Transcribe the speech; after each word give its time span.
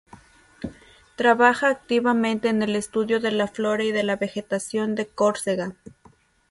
Trabaja 1.15 1.69
activamente 1.69 2.49
en 2.49 2.63
el 2.63 2.75
estudio 2.75 3.19
de 3.19 3.29
la 3.31 3.47
flora 3.47 3.83
y 3.83 3.91
de 3.91 4.01
la 4.01 4.15
vegetación 4.15 4.95
de 4.95 5.05
Córcega. 5.05 5.75